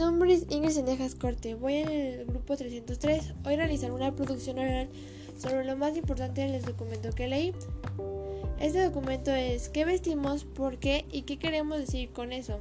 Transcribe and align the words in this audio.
nombre 0.00 0.32
es 0.32 0.46
Ingrid 0.48 0.72
Sendejas 0.72 1.14
Corte. 1.14 1.54
Voy 1.54 1.74
en 1.74 1.88
el 1.90 2.24
grupo 2.24 2.56
303. 2.56 3.34
Hoy 3.44 3.56
realizaré 3.56 3.92
una 3.92 4.14
producción 4.16 4.58
oral 4.58 4.88
sobre 5.38 5.64
lo 5.64 5.76
más 5.76 5.94
importante 5.96 6.40
del 6.40 6.62
documento 6.62 7.10
que 7.10 7.28
leí. 7.28 7.52
Este 8.58 8.82
documento 8.82 9.30
es 9.30 9.68
qué 9.68 9.84
vestimos, 9.84 10.44
por 10.44 10.78
qué 10.78 11.04
y 11.12 11.22
qué 11.22 11.38
queremos 11.38 11.78
decir 11.78 12.10
con 12.10 12.32
eso. 12.32 12.60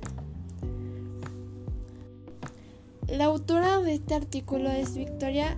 La 3.07 3.25
autora 3.25 3.79
de 3.79 3.93
este 3.95 4.15
artículo 4.15 4.69
es 4.69 4.95
Victoria 4.95 5.57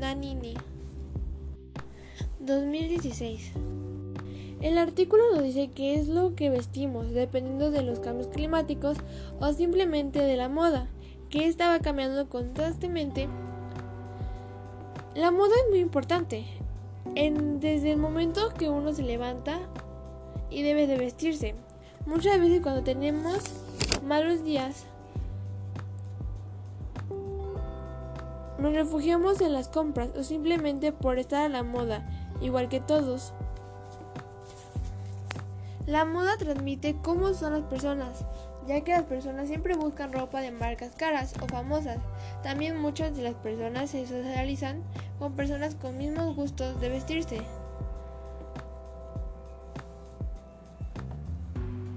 Nanini. 0.00 0.54
2016. 2.40 3.52
El 4.62 4.78
artículo 4.78 5.24
nos 5.34 5.42
dice 5.42 5.72
qué 5.74 5.96
es 5.96 6.06
lo 6.06 6.36
que 6.36 6.48
vestimos 6.48 7.10
dependiendo 7.10 7.72
de 7.72 7.82
los 7.82 7.98
cambios 7.98 8.28
climáticos 8.28 8.96
o 9.40 9.52
simplemente 9.52 10.20
de 10.20 10.36
la 10.36 10.48
moda, 10.48 10.86
que 11.30 11.48
estaba 11.48 11.80
cambiando 11.80 12.28
constantemente. 12.28 13.28
La 15.16 15.32
moda 15.32 15.52
es 15.64 15.70
muy 15.70 15.80
importante, 15.80 16.46
desde 17.12 17.90
el 17.90 17.98
momento 17.98 18.54
que 18.56 18.68
uno 18.68 18.92
se 18.92 19.02
levanta 19.02 19.58
y 20.48 20.62
debe 20.62 20.86
de 20.86 20.96
vestirse. 20.96 21.56
Muchas 22.06 22.38
veces 22.38 22.62
cuando 22.62 22.84
tenemos 22.84 23.40
malos 24.06 24.44
días, 24.44 24.84
nos 28.60 28.72
refugiamos 28.72 29.40
en 29.40 29.54
las 29.54 29.66
compras 29.66 30.10
o 30.16 30.22
simplemente 30.22 30.92
por 30.92 31.18
estar 31.18 31.42
a 31.42 31.48
la 31.48 31.64
moda, 31.64 32.08
igual 32.40 32.68
que 32.68 32.78
todos. 32.78 33.32
La 35.92 36.06
moda 36.06 36.38
transmite 36.38 36.96
cómo 37.02 37.34
son 37.34 37.52
las 37.52 37.64
personas, 37.64 38.24
ya 38.66 38.80
que 38.80 38.92
las 38.92 39.02
personas 39.02 39.48
siempre 39.48 39.76
buscan 39.76 40.10
ropa 40.10 40.40
de 40.40 40.50
marcas 40.50 40.92
caras 40.96 41.34
o 41.38 41.46
famosas. 41.46 41.98
También 42.42 42.78
muchas 42.78 43.14
de 43.14 43.22
las 43.22 43.34
personas 43.34 43.90
se 43.90 44.06
socializan 44.06 44.82
con 45.18 45.34
personas 45.34 45.74
con 45.74 45.98
mismos 45.98 46.34
gustos 46.34 46.80
de 46.80 46.88
vestirse. 46.88 47.42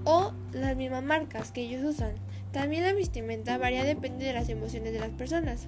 O 0.04 0.34
las 0.52 0.76
mismas 0.76 1.02
marcas 1.02 1.54
que 1.54 1.62
ellos 1.62 1.86
usan. 1.86 2.16
También 2.52 2.84
la 2.84 2.92
vestimenta 2.92 3.58
varía 3.58 3.86
depende 3.86 4.26
de 4.26 4.34
las 4.34 4.50
emociones 4.50 4.92
de 4.92 5.00
las 5.00 5.12
personas. 5.12 5.68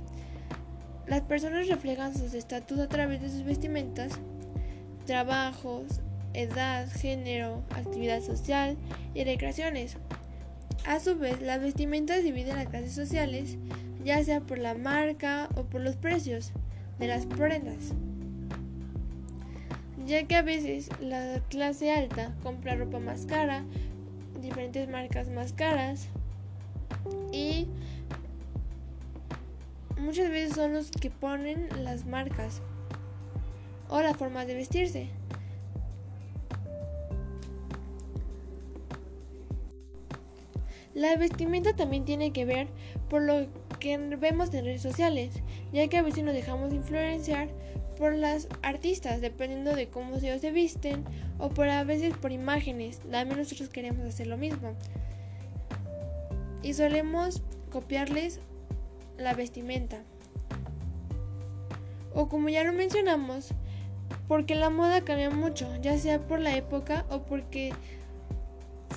Las 1.06 1.22
personas 1.22 1.70
reflejan 1.70 2.14
sus 2.14 2.34
estatus 2.34 2.80
a 2.80 2.90
través 2.90 3.22
de 3.22 3.30
sus 3.30 3.46
vestimentas, 3.46 4.12
trabajos, 5.06 6.02
edad, 6.34 6.90
género, 6.92 7.64
actividad 7.72 8.22
social 8.22 8.78
y 9.14 9.24
recreaciones. 9.24 9.98
A 10.86 11.00
su 11.00 11.18
vez, 11.18 11.42
las 11.42 11.62
vestimentas 11.62 12.24
dividen 12.24 12.56
las 12.56 12.68
clases 12.68 12.94
sociales, 12.94 13.58
ya 14.04 14.24
sea 14.24 14.42
por 14.42 14.58
la 14.58 14.74
marca 14.74 15.50
o 15.56 15.64
por 15.64 15.82
los 15.82 15.96
precios 15.96 16.52
de 17.00 17.08
las 17.08 17.26
prendas. 17.26 17.94
Ya 20.06 20.24
que 20.24 20.36
a 20.36 20.42
veces 20.42 20.90
la 21.02 21.42
clase 21.50 21.92
alta 21.92 22.34
compra 22.42 22.76
ropa 22.76 23.00
más 23.00 23.26
cara, 23.26 23.66
diferentes 24.42 24.88
marcas 24.88 25.30
más 25.30 25.52
caras 25.52 26.08
y 27.32 27.68
muchas 30.00 30.30
veces 30.30 30.56
son 30.56 30.74
los 30.74 30.92
que 30.92 31.10
ponen 31.10 31.68
las 31.84 32.06
marcas 32.06 32.62
o 33.90 34.02
las 34.02 34.16
formas 34.16 34.48
de 34.48 34.56
vestirse. 34.56 35.10
La 40.98 41.16
vestimenta 41.16 41.76
también 41.76 42.06
tiene 42.06 42.34
que 42.34 42.44
ver 42.44 42.70
por 43.08 43.22
lo 43.22 43.46
que 43.80 43.96
vemos 44.00 44.52
en 44.52 44.66
redes 44.66 44.82
sociales, 44.82 45.32
ya 45.72 45.88
que 45.90 45.98
a 45.98 46.02
veces 46.02 46.24
nos 46.24 46.34
dejamos 46.34 46.74
influenciar 46.74 47.50
por 48.00 48.16
las 48.16 48.48
artistas, 48.64 49.22
dependiendo 49.22 49.76
de 49.76 49.90
cómo 49.90 50.16
ellos 50.16 50.42
se 50.42 50.50
visten, 50.50 51.06
o 51.38 51.50
por 51.50 51.70
a 51.70 51.84
veces 51.84 52.18
por 52.18 52.32
imágenes. 52.32 52.98
También 53.12 53.38
nosotros 53.38 53.70
queremos 53.70 54.08
hacer 54.08 54.26
lo 54.26 54.38
mismo. 54.38 54.74
Y 56.64 56.74
solemos 56.74 57.44
copiarles 57.72 58.40
la 59.20 59.36
vestimenta. 59.36 60.02
O 62.16 62.28
como 62.28 62.50
ya 62.50 62.64
lo 62.64 62.74
mencionamos, 62.74 63.50
porque 64.28 64.56
la 64.56 64.72
moda 64.72 65.02
cambia 65.02 65.30
mucho, 65.30 65.70
ya 65.80 65.96
sea 66.00 66.20
por 66.20 66.40
la 66.40 66.58
época 66.58 67.06
o 67.12 67.20
porque 67.22 67.72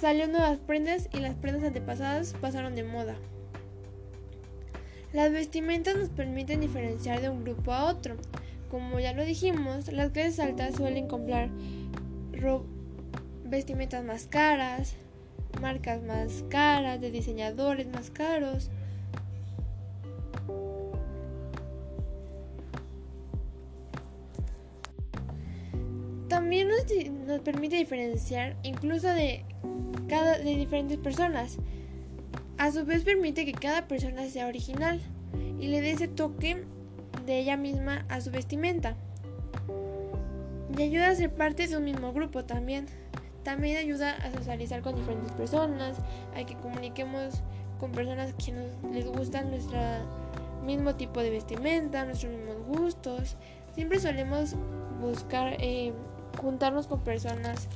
Salieron 0.00 0.32
nuevas 0.32 0.58
prendas 0.60 1.10
y 1.12 1.18
las 1.18 1.34
prendas 1.34 1.62
antepasadas 1.62 2.34
pasaron 2.40 2.74
de 2.74 2.84
moda. 2.84 3.16
Las 5.12 5.30
vestimentas 5.30 5.94
nos 5.94 6.08
permiten 6.08 6.62
diferenciar 6.62 7.20
de 7.20 7.28
un 7.28 7.44
grupo 7.44 7.74
a 7.74 7.84
otro. 7.84 8.16
Como 8.70 8.98
ya 8.98 9.12
lo 9.12 9.26
dijimos, 9.26 9.92
las 9.92 10.10
clases 10.12 10.40
altas 10.40 10.76
suelen 10.76 11.06
comprar 11.06 11.50
vestimentas 13.44 14.02
más 14.02 14.24
caras, 14.24 14.94
marcas 15.60 16.02
más 16.02 16.44
caras, 16.48 17.02
de 17.02 17.10
diseñadores 17.10 17.86
más 17.86 18.10
caros. 18.10 18.70
También 26.50 26.68
nos, 27.28 27.40
permite 27.42 27.76
diferenciar 27.76 28.56
incluso 28.64 29.06
de 29.06 29.44
cada, 30.08 30.36
de 30.36 30.56
diferentes 30.56 30.98
personas. 30.98 31.58
A 32.58 32.72
su 32.72 32.84
vez 32.84 33.04
permite 33.04 33.46
que 33.46 33.52
cada 33.52 33.86
persona 33.86 34.26
sea 34.26 34.48
original 34.48 35.00
y 35.60 35.68
le 35.68 35.80
dé 35.80 35.92
ese 35.92 36.08
toque 36.08 36.64
de 37.24 37.38
ella 37.38 37.56
misma 37.56 38.04
a 38.08 38.20
su 38.20 38.32
vestimenta. 38.32 38.96
Y 40.76 40.82
ayuda 40.82 41.10
a 41.10 41.14
ser 41.14 41.32
parte 41.32 41.68
de 41.68 41.76
un 41.76 41.84
mismo 41.84 42.12
grupo 42.12 42.44
también. 42.44 42.86
También 43.44 43.76
ayuda 43.76 44.16
a 44.16 44.32
socializar 44.32 44.82
con 44.82 44.96
diferentes 44.96 45.30
personas, 45.30 45.98
a 46.34 46.44
que 46.44 46.56
comuniquemos 46.56 47.42
con 47.78 47.92
personas 47.92 48.34
que 48.44 48.50
nos, 48.50 48.92
les 48.92 49.06
gustan 49.06 49.50
nuestro 49.52 49.78
mismo 50.66 50.96
tipo 50.96 51.20
de 51.20 51.30
vestimenta, 51.30 52.04
nuestros 52.04 52.32
mismos 52.32 52.56
gustos. 52.66 53.36
Siempre 53.72 54.00
solemos 54.00 54.56
buscar 55.00 55.54
eh, 55.60 55.92
juntarnos 56.40 56.86
con 56.86 57.00
personas 57.00 57.68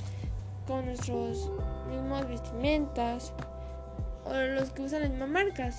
con 0.67 0.85
nuestros 0.85 1.51
mismos 1.89 2.27
vestimentas 2.27 3.33
o 4.25 4.33
los 4.33 4.71
que 4.71 4.83
usan 4.83 5.01
las 5.01 5.09
mismas 5.09 5.29
marcas. 5.29 5.77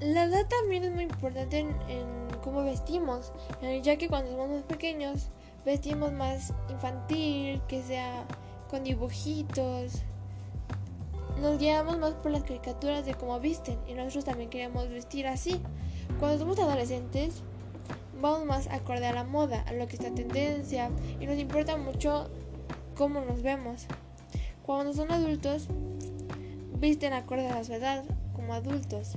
La 0.00 0.24
edad 0.24 0.46
también 0.46 0.84
es 0.84 0.92
muy 0.92 1.04
importante 1.04 1.58
en, 1.58 1.70
cómo 2.42 2.62
vestimos, 2.62 3.32
eh, 3.62 3.80
ya 3.82 3.96
que 3.96 4.08
cuando 4.08 4.30
somos 4.30 4.50
más 4.50 4.62
pequeños 4.62 5.30
vestimos 5.64 6.12
más 6.12 6.52
infantil, 6.68 7.60
que 7.66 7.82
sea 7.82 8.24
con 8.70 8.84
dibujitos. 8.84 10.02
Nos 11.40 11.58
guiamos 11.58 11.98
más 11.98 12.14
por 12.14 12.30
las 12.30 12.44
caricaturas 12.44 13.04
de 13.04 13.14
cómo 13.14 13.40
visten 13.40 13.78
y 13.88 13.94
nosotros 13.94 14.24
también 14.24 14.48
queremos 14.48 14.88
vestir 14.88 15.26
así. 15.26 15.60
Cuando 16.20 16.38
somos 16.38 16.58
adolescentes 16.58 17.42
vamos 18.20 18.44
más 18.46 18.66
acorde 18.68 19.06
a 19.06 19.12
la 19.12 19.24
moda, 19.24 19.62
a 19.66 19.72
lo 19.72 19.86
que 19.88 19.96
está 19.96 20.14
tendencia 20.14 20.90
y 21.20 21.26
nos 21.26 21.38
importa 21.38 21.76
mucho 21.76 22.30
cómo 22.94 23.20
nos 23.20 23.42
vemos. 23.42 23.86
Cuando 24.64 24.92
son 24.92 25.12
adultos, 25.12 25.68
visten 26.80 27.12
acorde 27.12 27.48
a 27.48 27.64
su 27.64 27.72
edad 27.72 28.04
como 28.34 28.54
adultos. 28.54 29.16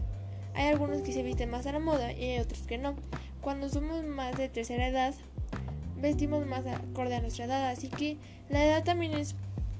Hay 0.54 0.68
algunos 0.68 1.02
que 1.02 1.14
se 1.14 1.24
visten 1.24 1.50
más 1.50 1.66
a 1.66 1.72
la 1.72 1.80
moda 1.80 2.12
y 2.12 2.24
hay 2.24 2.40
otros 2.40 2.62
que 2.64 2.78
no. 2.78 2.96
Cuando 3.42 3.70
somos 3.70 4.04
más 4.04 4.38
de 4.38 4.50
tercera 4.50 4.88
edad, 4.88 5.16
vestimos 5.98 6.46
más 6.46 6.66
acorde 6.66 7.16
a 7.16 7.22
nuestra 7.22 7.46
edad. 7.46 7.70
Así 7.70 7.90
que 7.90 8.18
la 8.50 8.66
edad 8.66 8.84
también 8.84 9.14
es 9.14 9.36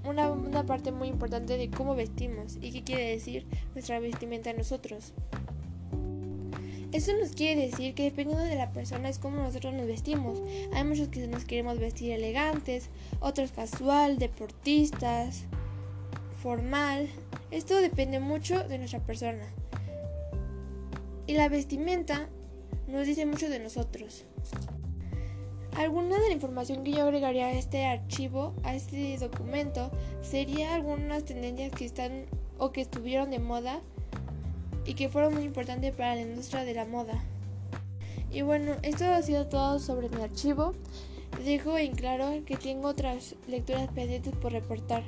una, 0.06 0.32
una 0.32 0.66
parte 0.66 0.92
muy 0.92 1.10
importante 1.10 1.58
de 1.58 1.70
cómo 1.70 1.96
vestimos 1.96 2.58
y 2.62 2.72
qué 2.72 2.84
quiere 2.84 3.12
decir 3.12 3.46
nuestra 3.74 4.00
vestimenta 4.00 4.52
a 4.52 4.54
nosotros. 4.54 5.14
Eso 6.92 7.14
nos 7.14 7.34
quiere 7.34 7.68
decir 7.68 7.94
que 7.94 8.04
dependiendo 8.04 8.44
de 8.44 8.56
la 8.56 8.72
persona 8.72 9.10
es 9.10 9.20
como 9.20 9.44
nosotros 9.44 9.74
nos 9.76 9.86
vestimos. 9.86 10.42
Hay 10.74 10.84
muchos 10.84 11.10
que 11.10 11.28
nos 11.28 11.46
queremos 11.46 11.78
vestir 11.78 12.12
elegantes, 12.12 12.90
otros 13.20 13.52
casual, 13.52 14.18
deportistas, 14.18 15.44
formal. 16.42 17.08
Esto 17.52 17.76
depende 17.76 18.20
mucho 18.20 18.64
de 18.68 18.80
nuestra 18.80 19.00
persona. 19.02 19.46
Y 21.28 21.34
la 21.34 21.48
vestimenta 21.48 22.28
nos 22.88 23.06
dice 23.06 23.28
mucho 23.28 23.50
de 23.50 23.60
nosotros. 23.60 24.26
Alguna 25.76 26.20
de 26.20 26.28
la 26.28 26.34
información 26.34 26.84
que 26.84 26.92
yo 26.92 27.04
agregaría 27.04 27.46
a 27.46 27.52
este 27.52 27.86
archivo, 27.86 28.56
a 28.64 28.74
este 28.74 29.16
documento, 29.20 29.92
sería 30.22 30.74
algunas 30.74 31.24
tendencias 31.24 31.72
que 31.72 31.86
están 31.86 32.26
o 32.58 32.72
que 32.72 32.82
estuvieron 32.82 33.30
de 33.30 33.38
moda 33.38 33.80
y 34.90 34.96
que 34.96 35.08
fueron 35.08 35.36
muy 35.36 35.44
importantes 35.44 35.94
para 35.94 36.16
la 36.16 36.22
industria 36.22 36.66
de 36.66 36.74
la 36.74 36.84
moda. 36.84 37.24
Y 38.32 38.42
bueno, 38.42 38.76
esto 38.82 39.06
ha 39.06 39.22
sido 39.22 39.46
todo 39.46 39.78
sobre 39.78 40.10
mi 40.10 40.24
archivo. 40.24 40.74
Dejo 41.46 41.78
en 41.78 41.94
claro 41.94 42.44
que 42.44 42.58
tengo 42.58 42.88
otras 42.88 43.36
lecturas 43.48 43.88
pendientes 43.94 44.34
por 44.34 44.52
reportar. 44.52 45.04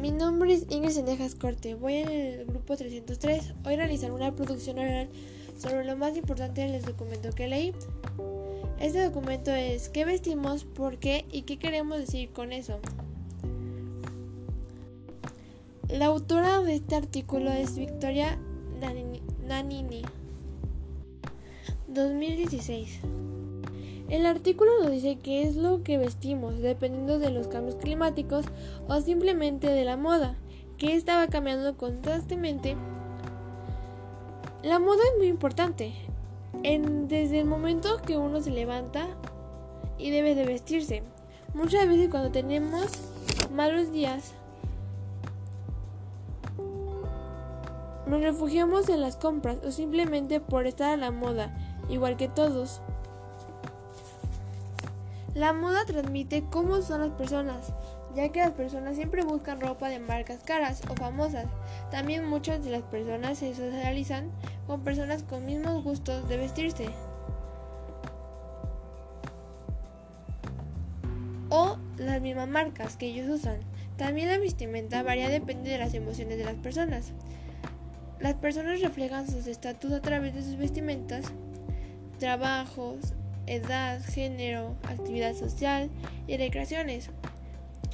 Mi 0.00 0.12
nombre 0.12 0.54
es 0.54 0.66
Ingrid 0.70 0.92
Sendejas 0.92 1.34
Corte, 1.34 1.74
voy 1.74 1.94
en 1.94 2.08
el 2.08 2.46
grupo 2.46 2.76
303. 2.76 3.54
Hoy 3.64 3.74
realizaré 3.74 4.12
una 4.12 4.32
producción 4.32 4.78
oral 4.78 5.08
sobre 5.56 5.84
lo 5.84 5.96
más 5.96 6.16
importante 6.16 6.62
del 6.62 6.82
documento 6.82 7.30
que 7.30 7.48
leí. 7.48 7.72
Este 8.78 9.02
documento 9.02 9.50
es 9.50 9.88
qué 9.88 10.04
vestimos, 10.04 10.64
por 10.64 10.98
qué 10.98 11.24
y 11.32 11.42
qué 11.42 11.58
queremos 11.58 11.98
decir 11.98 12.30
con 12.30 12.52
eso. 12.52 12.78
La 15.88 16.06
autora 16.06 16.60
de 16.62 16.74
este 16.74 16.96
artículo 16.96 17.50
es 17.50 17.78
Victoria 17.78 18.38
Nanini. 19.46 20.02
2016. 21.88 23.00
El 24.08 24.26
artículo 24.26 24.70
nos 24.82 24.90
dice 24.90 25.18
qué 25.22 25.42
es 25.42 25.56
lo 25.56 25.82
que 25.82 25.98
vestimos 25.98 26.60
dependiendo 26.60 27.18
de 27.18 27.30
los 27.30 27.48
cambios 27.48 27.76
climáticos 27.76 28.44
o 28.88 29.00
simplemente 29.00 29.68
de 29.68 29.84
la 29.84 29.96
moda, 29.96 30.36
que 30.76 30.94
estaba 30.94 31.28
cambiando 31.28 31.76
constantemente. 31.76 32.76
La 34.66 34.80
moda 34.80 35.00
es 35.12 35.18
muy 35.18 35.28
importante. 35.28 35.94
desde 36.60 37.38
el 37.38 37.44
momento 37.44 38.02
que 38.04 38.16
uno 38.16 38.40
se 38.40 38.50
levanta 38.50 39.06
y 39.96 40.10
debe 40.10 40.34
de 40.34 40.44
vestirse. 40.44 41.04
Muchas 41.54 41.86
veces 41.86 42.10
cuando 42.10 42.32
tenemos 42.32 42.88
malos 43.52 43.92
días 43.92 44.32
nos 48.08 48.20
refugiamos 48.20 48.88
en 48.88 49.02
las 49.02 49.14
compras 49.14 49.58
o 49.64 49.70
simplemente 49.70 50.40
por 50.40 50.66
estar 50.66 50.90
a 50.90 50.96
la 50.96 51.12
moda, 51.12 51.56
igual 51.88 52.16
que 52.16 52.26
todos. 52.26 52.80
La 55.32 55.52
moda 55.52 55.84
transmite 55.84 56.44
cómo 56.50 56.82
son 56.82 57.02
las 57.02 57.10
personas, 57.10 57.72
ya 58.16 58.30
que 58.30 58.40
las 58.40 58.52
personas 58.52 58.96
siempre 58.96 59.22
buscan 59.22 59.60
ropa 59.60 59.90
de 59.90 60.00
marcas 60.00 60.42
caras 60.42 60.82
o 60.90 60.94
famosas. 60.94 61.46
También 61.92 62.26
muchas 62.26 62.64
de 62.64 62.70
las 62.70 62.82
personas 62.82 63.38
se 63.38 63.54
socializan 63.54 64.32
con 64.66 64.82
personas 64.82 65.22
con 65.22 65.46
mismos 65.46 65.82
gustos 65.84 66.28
de 66.28 66.36
vestirse. 66.36 66.88
O 71.48 71.78
las 71.96 72.20
mismas 72.20 72.48
marcas 72.48 72.96
que 72.96 73.06
ellos 73.06 73.28
usan. 73.28 73.60
También 73.96 74.28
la 74.28 74.38
vestimenta 74.38 75.02
varía 75.02 75.28
depende 75.28 75.70
de 75.70 75.78
las 75.78 75.94
emociones 75.94 76.36
de 76.36 76.44
las 76.44 76.56
personas. 76.56 77.12
Las 78.20 78.34
personas 78.34 78.80
reflejan 78.80 79.30
sus 79.30 79.46
estatus 79.46 79.92
a 79.92 80.02
través 80.02 80.34
de 80.34 80.42
sus 80.42 80.56
vestimentas, 80.56 81.26
trabajos, 82.18 83.14
edad, 83.46 84.02
género, 84.02 84.74
actividad 84.88 85.34
social 85.34 85.90
y 86.26 86.36
recreaciones. 86.36 87.10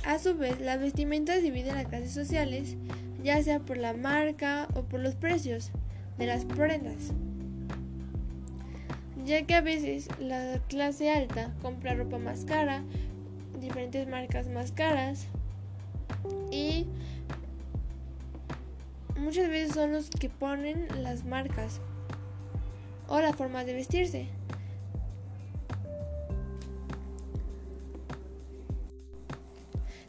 A 0.05 0.19
su 0.19 0.37
vez, 0.37 0.61
las 0.61 0.81
vestimentas 0.81 1.43
dividen 1.43 1.75
las 1.75 1.87
clases 1.87 2.13
sociales, 2.13 2.77
ya 3.23 3.41
sea 3.43 3.61
por 3.61 3.77
la 3.77 3.93
marca 3.93 4.67
o 4.75 4.83
por 4.83 5.01
los 5.01 5.15
precios 5.15 5.71
de 6.19 6.27
las 6.27 6.45
prendas. 6.45 7.13
Ya 9.25 9.43
que 9.47 9.55
a 9.55 9.61
veces 9.61 10.09
la 10.19 10.59
clase 10.69 11.11
alta 11.11 11.53
compra 11.63 11.95
ropa 11.95 12.19
más 12.19 12.45
cara, 12.45 12.83
diferentes 13.61 14.09
marcas 14.09 14.49
más 14.49 14.73
caras 14.73 15.29
y 16.51 16.87
muchas 19.19 19.49
veces 19.49 19.75
son 19.75 19.93
los 19.93 20.11
que 20.11 20.29
ponen 20.29 20.89
las 21.03 21.25
marcas 21.25 21.81
o 23.09 23.21
la 23.21 23.33
forma 23.33 23.65
de 23.65 23.75
vestirse. 23.75 24.29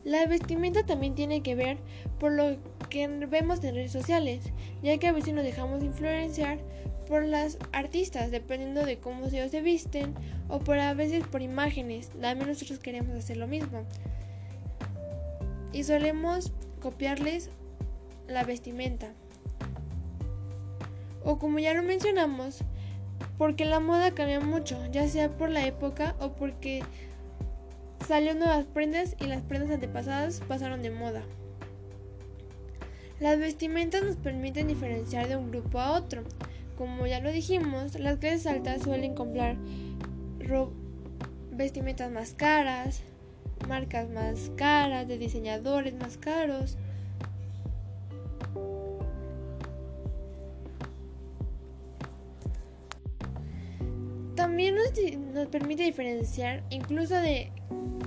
La 0.03 0.25
vestimenta 0.25 0.83
también 0.85 1.15
tiene 1.15 1.41
que 1.43 1.55
ver 1.55 1.77
por 2.19 2.33
lo 2.33 2.57
que 2.89 3.07
vemos 3.07 3.63
en 3.63 3.75
redes 3.75 3.91
sociales, 3.91 4.51
ya 4.83 4.97
que 4.97 5.07
a 5.07 5.11
veces 5.11 5.33
nos 5.33 5.43
dejamos 5.43 5.81
influenciar 5.81 6.59
por 7.07 7.25
las 7.25 7.57
artistas, 7.71 8.31
dependiendo 8.31 8.85
de 8.85 8.97
cómo 8.97 9.25
ellos 9.25 9.51
se 9.51 9.61
visten, 9.61 10.13
o 10.47 10.59
por 10.59 10.77
a 10.77 10.93
veces 10.93 11.25
por 11.25 11.41
imágenes. 11.41 12.09
También 12.09 12.49
nosotros 12.49 12.79
queremos 12.79 13.15
hacer 13.15 13.37
lo 13.37 13.47
mismo. 13.47 13.85
Y 15.71 15.83
solemos 15.83 16.51
copiarles 16.81 17.49
la 18.27 18.43
vestimenta. 18.43 19.13
O 21.23 21.39
como 21.39 21.59
ya 21.59 21.73
lo 21.73 21.81
mencionamos, 21.81 22.59
porque 23.37 23.65
la 23.65 23.79
moda 23.79 24.11
cambia 24.11 24.39
mucho, 24.39 24.77
ya 24.91 25.07
sea 25.07 25.29
por 25.29 25.49
la 25.49 25.65
época 25.65 26.15
o 26.19 26.33
porque 26.33 26.83
Salió 28.07 28.35
nuevas 28.35 28.65
prendas 28.65 29.15
y 29.17 29.27
las 29.27 29.41
prendas 29.43 29.71
antepasadas 29.71 30.41
pasaron 30.45 30.81
de 30.81 30.91
moda. 30.91 31.23
Las 33.19 33.39
vestimentas 33.39 34.03
nos 34.03 34.15
permiten 34.17 34.67
diferenciar 34.67 35.27
de 35.27 35.37
un 35.37 35.51
grupo 35.51 35.79
a 35.79 35.91
otro. 35.93 36.23
Como 36.77 37.05
ya 37.07 37.19
lo 37.19 37.31
dijimos, 37.31 37.99
las 37.99 38.17
clases 38.17 38.47
altas 38.47 38.81
suelen 38.81 39.13
comprar 39.15 39.55
vestimentas 41.51 42.11
más 42.11 42.33
caras, 42.33 43.01
marcas 43.67 44.09
más 44.09 44.51
caras, 44.55 45.07
de 45.07 45.17
diseñadores 45.17 45.93
más 45.95 46.17
caros. 46.17 46.77
También 54.35 54.75
nos, 54.75 55.47
permite 55.47 55.83
diferenciar 55.83 56.63
incluso 56.69 57.15
de 57.15 57.51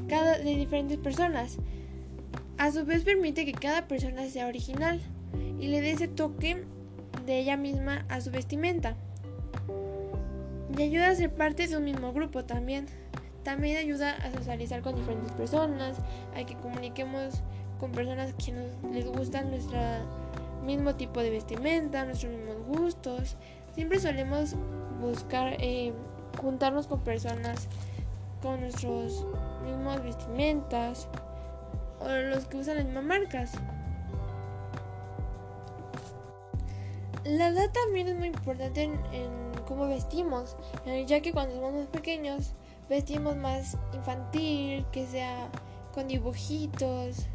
cada, 0.09 0.39
de 0.39 0.57
diferentes 0.57 0.99
personas. 0.99 1.59
A 2.59 2.73
su 2.73 2.87
vez 2.87 3.05
permite 3.05 3.45
que 3.45 3.53
cada 3.53 3.87
persona 3.87 4.27
sea 4.29 4.47
original 4.47 5.01
y 5.61 5.69
le 5.69 5.83
dé 5.83 5.91
ese 5.91 6.09
toque 6.09 6.65
de 7.27 7.39
ella 7.39 7.57
misma 7.59 8.07
a 8.09 8.23
su 8.23 8.31
vestimenta. 8.31 8.97
Y 10.77 10.83
ayuda 10.83 11.11
a 11.11 11.15
ser 11.15 11.35
parte 11.35 11.67
de 11.67 11.77
un 11.77 11.85
mismo 11.85 12.13
grupo 12.15 12.45
también. 12.45 12.87
También 13.43 13.77
ayuda 13.77 14.13
a 14.13 14.33
socializar 14.33 14.81
con 14.81 14.97
diferentes 14.97 15.33
personas, 15.33 15.99
a 16.35 16.45
que 16.45 16.55
comuniquemos 16.57 17.43
con 17.79 17.93
personas 17.93 18.33
que 18.35 18.53
nos, 18.53 18.67
les 18.93 19.07
gustan 19.07 19.51
nuestro 19.51 19.79
mismo 20.65 20.95
tipo 20.95 21.21
de 21.21 21.31
vestimenta, 21.31 22.07
nuestros 22.07 22.33
mismos 22.33 22.57
gustos. 22.67 23.37
Siempre 23.75 24.01
solemos 24.01 24.57
buscar 25.01 25.57
eh, 25.61 25.93
juntarnos 26.41 26.87
con 26.87 27.01
personas 27.01 27.69
con 28.43 28.61
nuestros 28.61 29.27
mismos 29.63 30.03
vestimentas 30.03 31.09
o 32.07 32.09
los 32.09 32.47
que 32.47 32.59
usan 32.59 32.77
las 32.77 32.85
mismas 32.85 33.05
marcas. 33.05 33.53
La 37.25 37.49
edad 37.49 37.71
también 37.73 38.09
es 38.09 38.17
muy 38.17 38.29
importante 38.29 38.85
en, 38.85 38.97
cómo 39.67 39.89
vestimos, 39.89 40.57
ya 41.07 41.21
que 41.21 41.33
cuando 41.33 41.57
somos 41.57 41.75
más 41.75 41.87
pequeños 41.89 42.53
vestimos 42.89 43.37
más 43.37 43.77
infantil, 43.93 44.87
que 44.93 45.07
sea 45.07 45.49
con 45.93 46.07
dibujitos. 46.07 47.27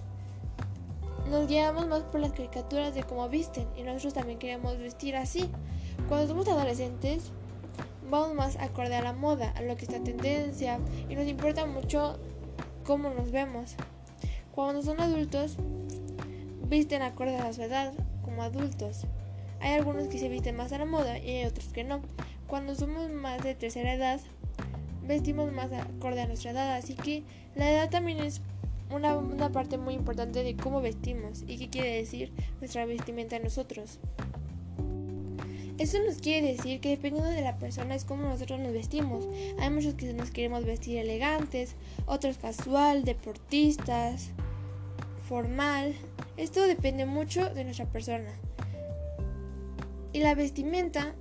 Nos 1.30 1.48
guiamos 1.48 1.88
más 1.88 2.04
por 2.04 2.22
las 2.22 2.32
caricaturas 2.32 2.96
de 2.96 3.04
cómo 3.04 3.28
visten 3.28 3.68
y 3.76 3.84
nosotros 3.84 4.14
también 4.14 4.40
queremos 4.40 4.78
vestir 4.78 5.18
así. 5.18 5.52
Cuando 6.08 6.28
somos 6.28 6.48
adolescentes 6.48 7.32
vamos 8.10 8.34
más 8.34 8.56
acorde 8.58 8.96
a 8.96 9.02
la 9.02 9.14
moda, 9.14 9.52
a 9.52 9.62
lo 9.62 9.76
que 9.78 9.86
está 9.86 10.02
tendencia 10.04 10.80
y 11.10 11.16
nos 11.16 11.28
importa 11.28 11.66
mucho 11.66 12.18
cómo 12.86 13.10
nos 13.10 13.32
vemos. 13.32 13.76
Cuando 14.54 14.82
son 14.82 15.00
adultos, 15.00 15.58
visten 16.68 17.02
acorde 17.02 17.38
a 17.38 17.54
su 17.54 17.62
edad 17.62 17.94
como 18.24 18.44
adultos. 18.44 19.06
Hay 19.60 19.74
algunos 19.74 20.08
que 20.08 20.18
se 20.18 20.30
visten 20.30 20.56
más 20.56 20.72
a 20.72 20.78
la 20.78 20.86
moda 20.86 21.20
y 21.20 21.30
hay 21.30 21.46
otros 21.46 21.68
que 21.68 21.84
no. 21.84 22.02
Cuando 22.48 22.76
somos 22.76 23.10
más 23.12 23.44
de 23.44 23.56
tercera 23.56 23.94
edad, 23.94 24.20
vestimos 25.08 25.52
más 25.52 25.72
acorde 25.72 26.22
a 26.22 26.28
nuestra 26.28 26.52
edad. 26.52 26.76
Así 26.76 26.96
que 26.96 27.24
la 27.56 27.72
edad 27.72 27.90
también 27.90 28.20
es 28.20 28.42
una, 28.90 29.52
parte 29.52 29.78
muy 29.78 29.94
importante 29.94 30.44
de 30.44 30.56
cómo 30.56 30.82
vestimos 30.82 31.44
y 31.48 31.58
qué 31.58 31.70
quiere 31.70 31.96
decir 31.96 32.32
nuestra 32.60 32.86
vestimenta 32.86 33.38
a 33.38 33.40
nosotros. 33.40 34.00
Eso 35.78 35.98
nos 36.06 36.18
quiere 36.18 36.54
decir 36.54 36.80
que 36.80 36.90
dependiendo 36.90 37.30
de 37.30 37.42
la 37.42 37.58
persona 37.58 37.96
es 37.96 38.06
como 38.06 38.24
nosotros 38.24 38.60
nos 38.60 38.72
vestimos. 38.72 39.28
Hay 39.60 39.70
muchos 39.70 39.96
que 39.96 40.14
nos 40.14 40.30
queremos 40.30 40.66
vestir 40.66 40.98
elegantes, 40.98 41.76
otros 42.06 42.38
casual, 42.38 43.04
deportistas, 43.04 44.30
formal. 45.32 45.96
Esto 46.36 46.68
depende 46.68 47.06
mucho 47.06 47.54
de 47.54 47.64
nuestra 47.64 47.86
persona. 47.86 48.34
Y 50.12 50.20
la 50.20 50.36
vestimenta 50.36 51.16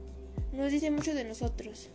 nos 0.53 0.73
dice 0.73 0.91
mucho 0.91 1.15
de 1.15 1.23
nosotros. 1.23 1.91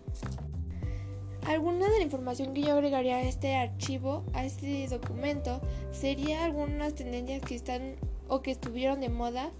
Alguna 1.46 1.90
de 1.90 1.98
la 1.98 2.04
información 2.04 2.54
que 2.54 2.62
yo 2.62 2.72
agregaría 2.72 3.18
a 3.18 3.24
este 3.24 3.58
archivo, 3.58 4.24
a 4.32 4.46
este 4.46 4.88
documento, 4.88 5.60
sería 5.92 6.46
algunas 6.46 6.96
tendencias 6.96 7.42
que 7.42 7.56
están 7.56 7.96
o 8.30 8.42
que 8.42 8.52
estuvieron 8.52 9.02
de 9.02 9.10
moda 9.10 9.52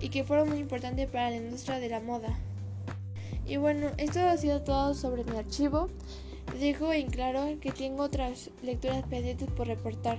y 0.00 0.08
que 0.08 0.24
fueron 0.24 0.48
muy 0.48 0.60
importantes 0.60 1.10
para 1.10 1.28
la 1.28 1.36
industria 1.36 1.78
de 1.78 1.90
la 1.90 2.00
moda. 2.00 2.38
Y 3.46 3.58
bueno, 3.58 3.90
esto 3.98 4.20
ha 4.20 4.36
sido 4.38 4.62
todo 4.62 4.94
sobre 4.94 5.24
mi 5.24 5.36
archivo. 5.36 5.90
Dejo 6.58 6.90
en 6.94 7.10
claro 7.10 7.60
que 7.60 7.70
tengo 7.70 8.04
otras 8.04 8.48
lecturas 8.62 9.04
pendientes 9.10 9.50
por 9.50 9.66
reportar. 9.66 10.16